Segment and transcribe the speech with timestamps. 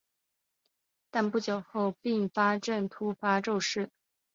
[1.11, 3.91] 但不久后并发症突发骤逝。